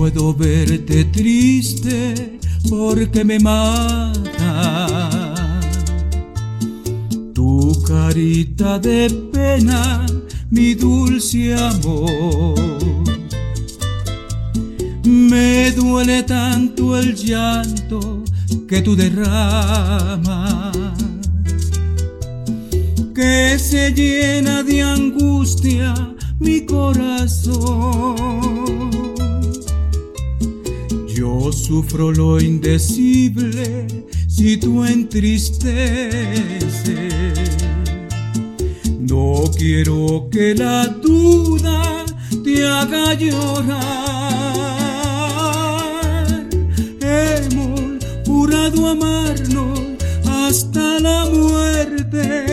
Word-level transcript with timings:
puedo 0.00 0.32
verte 0.32 1.04
triste 1.04 2.38
porque 2.70 3.22
me 3.22 3.38
mata. 3.38 4.88
Tu 7.34 7.82
carita 7.86 8.78
de 8.78 9.10
pena, 9.30 10.06
mi 10.48 10.72
dulce 10.74 11.54
amor. 11.54 12.54
Me 15.04 15.70
duele 15.72 16.22
tanto 16.22 16.96
el 16.96 17.14
llanto 17.14 18.24
que 18.66 18.80
tú 18.80 18.96
derramas, 18.96 20.78
que 23.14 23.58
se 23.58 23.92
llena 23.92 24.62
de 24.62 24.80
angustia 24.80 25.92
mi 26.38 26.64
corazón. 26.64 28.30
Sufro 31.52 32.12
lo 32.12 32.40
indecible 32.40 33.86
si 34.28 34.56
tú 34.56 34.84
entristeces. 34.84 35.70
No 38.98 39.44
quiero 39.56 40.28
que 40.30 40.54
la 40.54 40.86
duda 40.86 42.04
te 42.44 42.64
haga 42.64 43.14
llorar. 43.14 43.80
Hemos 47.00 48.04
jurado 48.24 48.88
amarnos 48.88 49.80
hasta 50.28 51.00
la 51.00 51.26
muerte. 51.26 52.50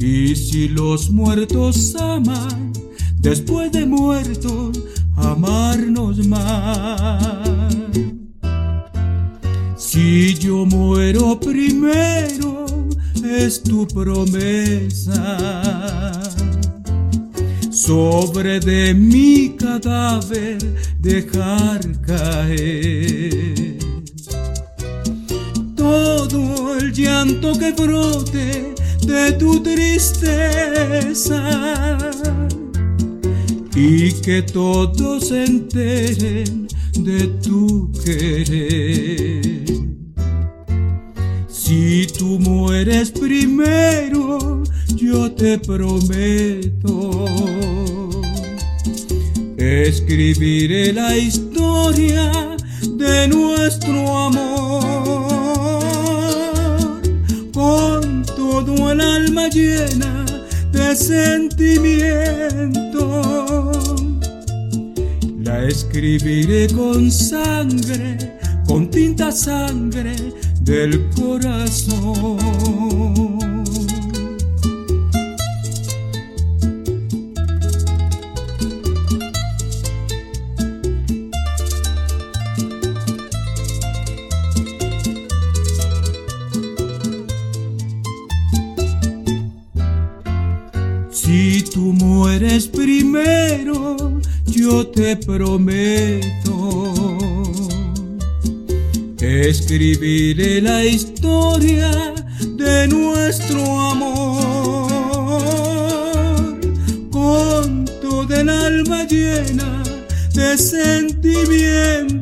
Y 0.00 0.34
si 0.34 0.68
los 0.68 1.10
muertos 1.10 1.94
aman, 1.96 2.72
después 3.18 3.70
de 3.72 3.84
muertos, 3.84 4.78
amarnos 5.16 6.26
más. 6.26 7.56
Si 9.76 10.34
yo 10.34 10.66
muero 10.66 11.38
primero, 11.40 12.66
es 13.24 13.62
tu 13.62 13.86
promesa. 13.88 15.38
Sobre 17.70 18.58
de 18.60 18.94
mi 18.94 19.50
cadáver 19.56 20.58
dejar 20.98 21.80
caer 22.00 23.76
todo 25.76 26.76
el 26.76 26.92
llanto 26.92 27.52
que 27.58 27.72
brote 27.72 28.74
de 29.06 29.32
tu 29.32 29.62
tristeza 29.62 30.56
y 33.76 34.10
que 34.22 34.40
todos 34.40 35.28
se 35.28 35.44
enteren 35.44 36.66
de 36.98 37.26
tu 37.42 37.92
querer. 38.02 39.66
Si 41.46 42.06
tú 42.18 42.38
mueres 42.40 43.10
primero, 43.10 44.62
yo 44.94 45.30
te 45.32 45.58
prometo, 45.58 47.26
escribiré 49.58 50.94
la 50.94 51.14
historia 51.14 52.56
de 52.96 53.28
nuestro 53.28 54.18
amor 54.18 55.36
con 57.52 58.24
todo 58.24 58.90
el 58.90 59.00
alma 59.02 59.48
llena 59.48 60.15
sentimiento. 60.96 62.22
La 65.38 65.64
escribiré 65.64 66.66
con 66.68 67.10
sangre, 67.10 68.38
con 68.66 68.90
tinta 68.90 69.30
sangre 69.30 70.16
del 70.62 71.08
corazón. 71.10 72.36
Mueres 92.56 92.68
primero, 92.68 94.20
yo 94.46 94.86
te 94.86 95.16
prometo 95.16 96.46
escribiré 99.20 100.60
la 100.62 100.84
historia 100.84 102.14
de 102.56 102.88
nuestro 102.88 103.80
amor 103.80 104.88
con 107.10 107.84
toda 108.00 108.40
el 108.40 108.48
alma 108.48 109.04
llena 109.04 109.82
de 110.32 110.56
sentimiento. 110.56 112.16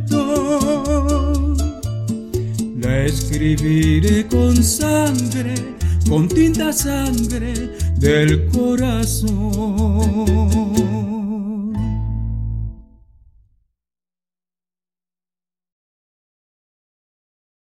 La 2.80 3.04
escribiré 3.04 4.26
con 4.26 4.62
sangre, 4.62 5.54
con 6.08 6.28
tinta 6.28 6.72
sangre 6.72 7.70
del 7.96 8.48
corazón. 8.48 9.24